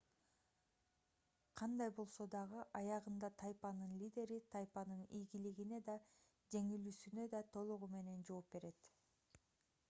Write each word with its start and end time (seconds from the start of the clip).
кандай 1.59 1.91
болсо 1.99 2.25
дагы 2.35 2.63
аягында 2.79 3.29
тайпанын 3.41 3.93
лидери 4.05 4.39
тайпанын 4.55 5.05
ийгилигине 5.19 5.83
да 5.91 5.99
жеңилүүсүнө 6.57 7.29
да 7.37 7.45
толугу 7.59 7.93
менен 7.99 8.27
жооп 8.33 8.51
берет 8.59 8.91